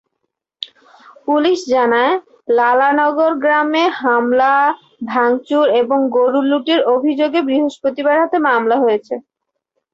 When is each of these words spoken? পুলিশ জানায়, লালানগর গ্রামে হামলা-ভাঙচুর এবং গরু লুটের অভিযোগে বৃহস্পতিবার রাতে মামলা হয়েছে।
পুলিশ 1.25 1.59
জানায়, 1.73 2.15
লালানগর 2.49 3.31
গ্রামে 3.43 3.83
হামলা-ভাঙচুর 3.99 5.65
এবং 5.81 5.99
গরু 6.15 6.39
লুটের 6.49 6.79
অভিযোগে 6.95 7.39
বৃহস্পতিবার 7.47 8.15
রাতে 8.17 8.37
মামলা 8.47 8.77
হয়েছে। 8.79 9.13